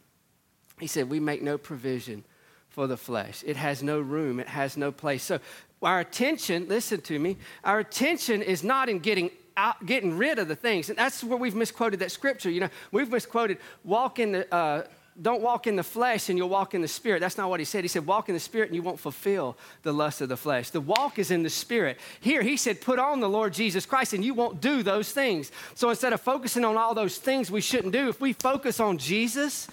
[0.79, 2.23] He said, we make no provision
[2.71, 3.43] for the flesh.
[3.45, 5.23] It has no room, it has no place.
[5.23, 5.39] So,
[5.83, 10.47] our attention, listen to me, our attention is not in getting out, getting rid of
[10.47, 10.89] the things.
[10.89, 12.49] And that's where we've misquoted that scripture.
[12.49, 14.83] You know, we've misquoted, walk in the, uh,
[15.21, 17.19] don't walk in the flesh and you'll walk in the spirit.
[17.19, 17.83] That's not what he said.
[17.83, 20.69] He said, walk in the spirit and you won't fulfill the lust of the flesh.
[20.69, 21.99] The walk is in the spirit.
[22.21, 25.51] Here, he said, put on the Lord Jesus Christ and you won't do those things.
[25.75, 28.97] So instead of focusing on all those things we shouldn't do, if we focus on
[28.97, 29.67] Jesus,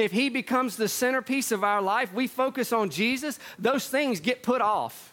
[0.00, 4.42] if he becomes the centerpiece of our life, we focus on Jesus, those things get
[4.42, 5.10] put off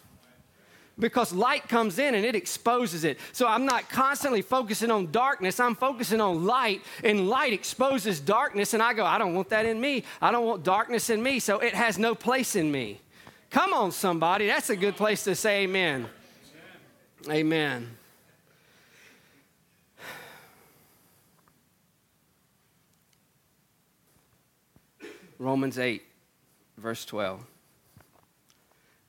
[1.00, 3.20] because light comes in and it exposes it.
[3.32, 8.74] So I'm not constantly focusing on darkness, I'm focusing on light, and light exposes darkness.
[8.74, 10.04] And I go, I don't want that in me.
[10.22, 11.40] I don't want darkness in me.
[11.40, 13.00] So it has no place in me.
[13.50, 14.48] Come on, somebody.
[14.48, 16.08] That's a good place to say amen.
[17.26, 17.38] Amen.
[17.38, 17.98] amen.
[25.40, 26.02] Romans 8,
[26.78, 27.46] verse 12.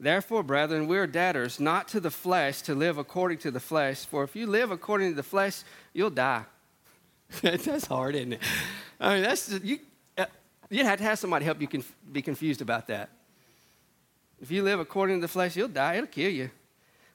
[0.01, 4.05] Therefore, brethren, we are debtors not to the flesh to live according to the flesh.
[4.05, 5.63] For if you live according to the flesh,
[5.93, 6.45] you'll die.
[7.43, 8.41] that's hard, isn't it?
[9.01, 9.81] I mean, that's you.
[10.17, 10.27] Uh,
[10.71, 13.11] you'd have to have somebody help you conf- be confused about that.
[14.41, 15.95] If you live according to the flesh, you'll die.
[15.95, 16.51] It'll kill you.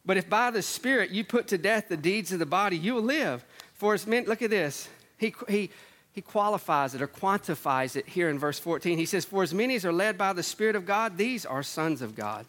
[0.06, 2.96] But if by the Spirit you put to death the deeds of the body, you
[2.96, 3.46] will live.
[3.76, 4.28] For it's meant.
[4.28, 4.90] Look at this.
[5.18, 5.72] He he
[6.14, 8.98] he qualifies it or quantifies it here in verse 14.
[8.98, 11.64] He says, "For as many as are led by the Spirit of God, these are
[11.64, 12.46] sons of God."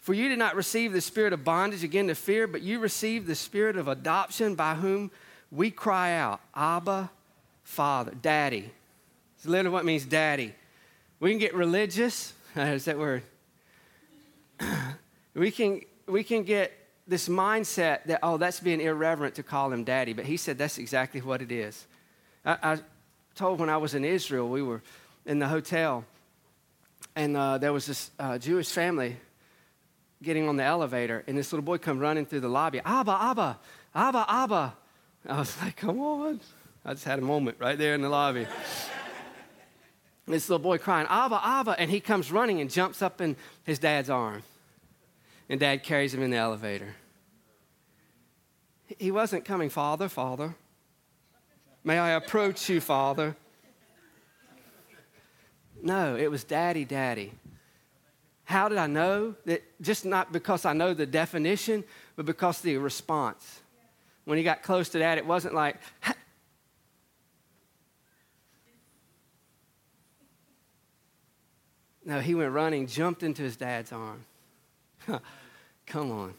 [0.00, 3.28] For you did not receive the spirit of bondage again to fear, but you received
[3.28, 5.12] the spirit of adoption by whom
[5.52, 7.08] we cry out, Abba,
[7.62, 8.72] Father, Daddy.
[9.36, 10.54] It's literally what means daddy.
[11.20, 12.32] We can get religious.
[12.56, 13.22] Is that word?
[15.34, 16.72] we can we can get
[17.06, 20.78] this mindset that oh that's being irreverent to call him daddy, but he said that's
[20.78, 21.86] exactly what it is.
[22.44, 22.78] I, I
[23.34, 24.82] told when I was in Israel, we were
[25.26, 26.04] in the hotel,
[27.16, 29.16] and uh, there was this uh, Jewish family
[30.22, 32.80] getting on the elevator, and this little boy come running through the lobby.
[32.84, 33.58] Abba, Abba,
[33.94, 34.74] Abba, Abba.
[35.28, 36.40] I was like, come on.
[36.84, 38.46] I just had a moment right there in the lobby.
[40.26, 43.78] this little boy crying, Abba, Abba, and he comes running and jumps up in his
[43.78, 44.42] dad's arm.
[45.48, 46.94] And dad carries him in the elevator.
[48.98, 50.54] He wasn't coming, Father, Father.
[51.84, 53.36] May I approach you, Father?
[55.82, 57.32] No, it was Daddy, Daddy.
[58.44, 59.34] How did I know?
[59.46, 61.84] That just not because I know the definition,
[62.16, 63.60] but because the response.
[64.24, 65.76] When he got close to that, it wasn't like,
[72.04, 74.24] No, he went running, jumped into his dad's arm.
[75.86, 76.34] Come on.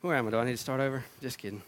[0.00, 0.30] Where am I?
[0.30, 1.04] Do I need to start over?
[1.20, 1.62] Just kidding.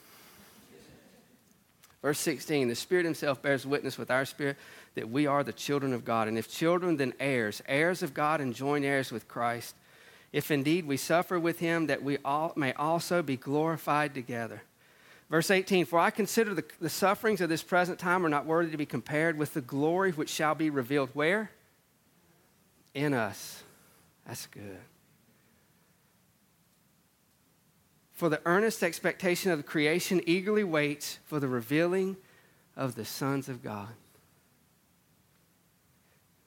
[2.00, 4.56] Verse 16 The Spirit Himself bears witness with our spirit
[4.94, 6.28] that we are the children of God.
[6.28, 9.74] And if children, then heirs, heirs of God and joint heirs with Christ.
[10.32, 14.62] If indeed we suffer with Him, that we all may also be glorified together.
[15.30, 18.70] Verse 18 For I consider the, the sufferings of this present time are not worthy
[18.70, 21.10] to be compared with the glory which shall be revealed.
[21.12, 21.50] Where?
[22.94, 23.62] In us.
[24.26, 24.78] That's good.
[28.22, 32.16] For the earnest expectation of the creation eagerly waits for the revealing
[32.76, 33.88] of the sons of God.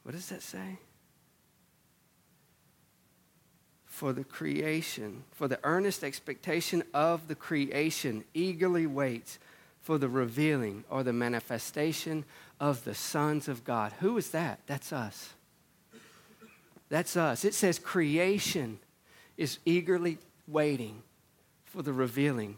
[0.03, 0.79] What does that say?
[3.83, 9.37] For the creation, for the earnest expectation of the creation eagerly waits
[9.81, 12.23] for the revealing or the manifestation
[12.57, 13.91] of the sons of God.
[13.99, 14.61] Who is that?
[14.65, 15.33] That's us.
[16.87, 17.43] That's us.
[17.43, 18.79] It says creation
[19.35, 21.03] is eagerly waiting
[21.75, 22.55] for the revealing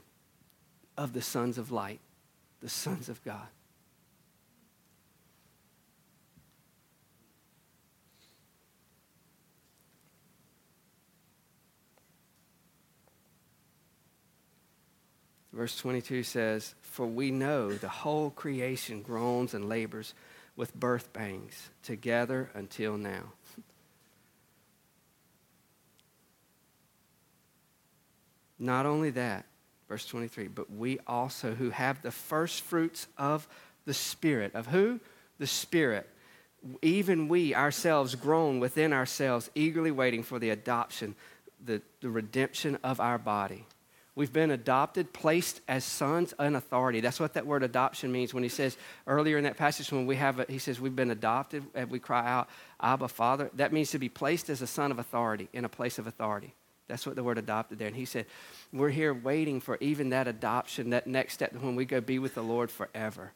[0.96, 2.00] of the sons of light,
[2.62, 3.48] the sons of God.
[15.52, 20.14] Verse 22 says, For we know the whole creation groans and labors
[20.56, 23.34] with birth pangs together until now.
[28.60, 29.46] Not only that,
[29.88, 33.48] verse 23, but we also who have the first fruits of
[33.86, 34.56] the Spirit.
[34.56, 35.00] Of who?
[35.38, 36.10] The Spirit.
[36.82, 41.16] Even we ourselves groan within ourselves, eagerly waiting for the adoption,
[41.64, 43.66] the, the redemption of our body.
[44.18, 47.02] We've been adopted, placed as sons in authority.
[47.02, 48.34] That's what that word adoption means.
[48.34, 51.12] When he says earlier in that passage, when we have, a, he says we've been
[51.12, 52.50] adopted, and we cry out,
[52.82, 53.52] Abba, Father.
[53.54, 56.56] That means to be placed as a son of authority in a place of authority.
[56.88, 57.88] That's what the word adopted there.
[57.88, 58.26] And he said,
[58.72, 62.36] We're here waiting for even that adoption, that next step when we go be with
[62.36, 63.34] the Lord forever.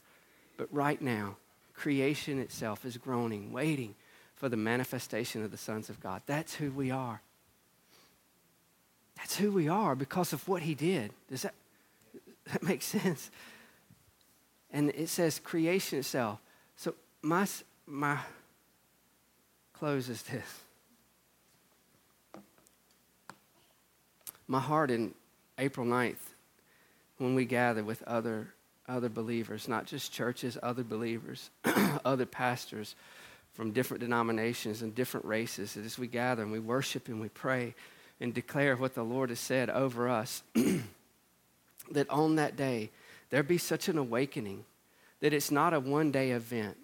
[0.58, 1.38] But right now,
[1.74, 3.96] creation itself is groaning, waiting
[4.36, 6.22] for the manifestation of the sons of God.
[6.26, 7.22] That's who we are.
[9.18, 11.12] That's who we are because of what he did.
[11.30, 11.54] Does that,
[12.52, 13.30] that make sense?
[14.72, 16.40] And it says creation itself.
[16.78, 17.46] So my,
[17.86, 18.18] my
[19.74, 20.62] close is this.
[24.52, 25.14] My heart in
[25.58, 26.34] April 9th
[27.20, 28.54] when we gather with other,
[28.86, 31.50] other believers, not just churches, other believers,
[32.04, 32.96] other pastors
[33.54, 35.78] from different denominations and different races.
[35.78, 37.76] As we gather and we worship and we pray
[38.20, 40.44] and declare what the Lord has said over us,
[41.92, 42.90] that on that day
[43.30, 44.66] there be such an awakening
[45.22, 46.76] that it's not a one day event.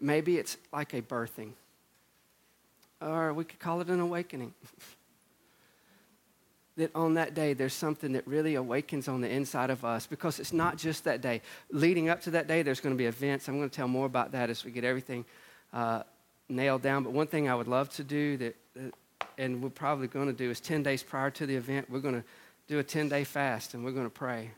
[0.00, 1.50] Maybe it's like a birthing,
[3.02, 4.54] or we could call it an awakening.
[6.76, 10.38] that on that day there's something that really awakens on the inside of us because
[10.38, 11.40] it's not just that day.
[11.70, 13.48] Leading up to that day, there's going to be events.
[13.48, 15.24] I'm going to tell more about that as we get everything
[15.72, 16.02] uh,
[16.48, 17.02] nailed down.
[17.02, 18.56] But one thing I would love to do that,
[19.38, 22.20] and we're probably going to do is 10 days prior to the event, we're going
[22.20, 22.24] to
[22.68, 24.50] do a 10 day fast and we're going to pray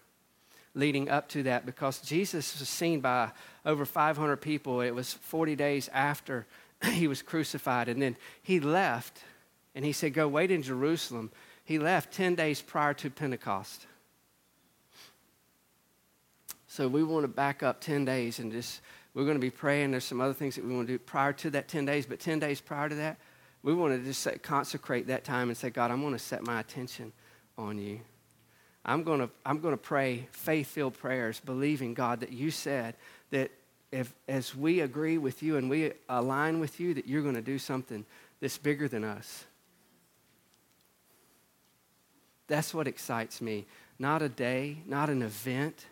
[0.75, 3.31] leading up to that because Jesus was seen by
[3.67, 4.81] over 500 people.
[4.81, 6.47] It was 40 days after
[6.93, 7.89] he was crucified.
[7.89, 9.23] And then he left
[9.75, 11.31] and he said, Go wait in Jerusalem
[11.69, 13.85] he left 10 days prior to Pentecost.
[16.67, 18.81] So we want to back up 10 days and just,
[19.13, 19.91] we're going to be praying.
[19.91, 22.21] There's some other things that we want to do prior to that 10 days, but
[22.21, 23.19] 10 days prior to that,
[23.63, 26.59] we want to just consecrate that time and say, God, I'm going to set my
[26.59, 27.13] attention
[27.59, 28.01] on you.
[28.87, 32.95] I'm going to, I'm going to pray faith filled prayers, believing, God, that you said
[33.29, 33.51] that
[33.93, 37.43] if, as we agree with you and we align with you, that you're going to
[37.43, 38.07] do something
[38.41, 39.45] that's bigger than us.
[42.49, 43.67] That's what excites me.
[43.99, 45.87] Not a day, not an event,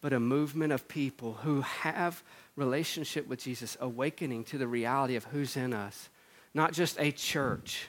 [0.00, 2.22] but a movement of people who have
[2.56, 6.08] relationship with Jesus, awakening to the reality of who's in us.
[6.54, 7.88] Not just a church,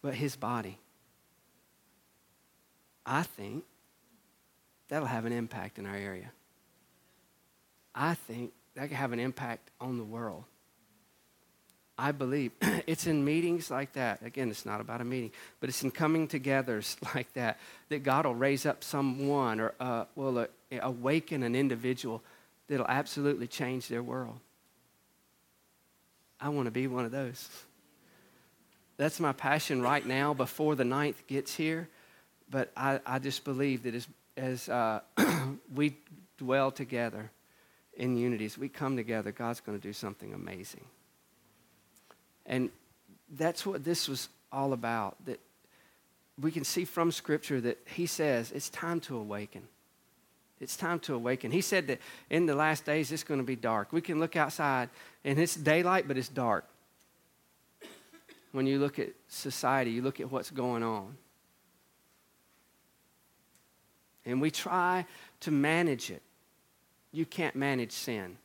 [0.00, 0.78] but his body.
[3.04, 3.64] I think
[4.88, 6.30] that'll have an impact in our area.
[7.94, 10.44] I think that can have an impact on the world.
[11.98, 12.52] I believe
[12.86, 14.22] it's in meetings like that.
[14.22, 18.24] Again, it's not about a meeting, but it's in coming togethers like that that God
[18.24, 20.46] will raise up someone or uh, will uh,
[20.80, 22.22] awaken an individual
[22.68, 24.38] that'll absolutely change their world.
[26.40, 27.48] I want to be one of those.
[28.96, 31.88] That's my passion right now before the ninth gets here.
[32.50, 35.00] But I, I just believe that as, as uh,
[35.74, 35.96] we
[36.36, 37.30] dwell together
[37.96, 40.84] in unity, as we come together, God's going to do something amazing.
[42.48, 42.70] And
[43.30, 45.16] that's what this was all about.
[45.26, 45.38] That
[46.40, 49.62] we can see from Scripture that He says it's time to awaken.
[50.60, 51.52] It's time to awaken.
[51.52, 53.92] He said that in the last days it's going to be dark.
[53.92, 54.88] We can look outside
[55.24, 56.64] and it's daylight, but it's dark.
[58.50, 61.16] When you look at society, you look at what's going on.
[64.24, 65.06] And we try
[65.40, 66.22] to manage it.
[67.12, 68.36] You can't manage sin.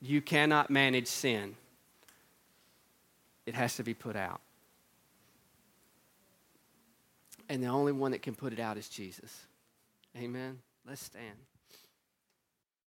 [0.00, 1.56] You cannot manage sin.
[3.46, 4.40] It has to be put out.
[7.48, 9.46] And the only one that can put it out is Jesus.
[10.16, 10.58] Amen.
[10.86, 11.36] Let's stand.